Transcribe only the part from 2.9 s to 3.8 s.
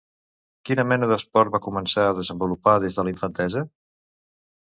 de la infantesa?